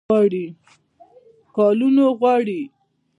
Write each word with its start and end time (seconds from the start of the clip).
کلونو 1.55 2.01
وغواړي. 2.09 2.61